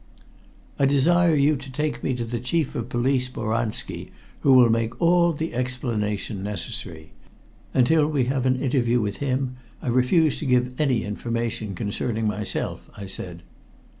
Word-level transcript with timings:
"I 0.79 0.87
desire 0.87 1.35
you 1.35 1.55
to 1.57 1.71
take 1.71 2.01
me 2.03 2.15
to 2.15 2.25
the 2.25 2.39
Chief 2.39 2.73
of 2.73 2.89
Police 2.89 3.29
Boranski, 3.29 4.09
who 4.39 4.51
will 4.53 4.71
make 4.71 4.99
all 4.99 5.31
the 5.31 5.53
explanation 5.53 6.41
necessary. 6.41 7.11
Until 7.75 8.07
we 8.07 8.23
have 8.23 8.47
an 8.47 8.59
interview 8.59 8.99
with 8.99 9.17
him, 9.17 9.57
I 9.79 9.89
refuse 9.89 10.39
to 10.39 10.47
give 10.47 10.81
any 10.81 11.03
information 11.03 11.75
concerning 11.75 12.25
myself," 12.25 12.89
I 12.97 13.05
said. 13.05 13.43